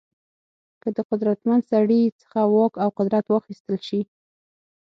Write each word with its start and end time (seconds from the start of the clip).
که 0.81 0.89
د 0.97 0.99
قدرتمن 1.09 1.59
سړي 1.71 2.01
څخه 2.21 2.39
واک 2.53 2.73
او 2.83 2.89
قدرت 2.99 3.25
واخیستل 3.29 3.77
شي. 3.87 4.01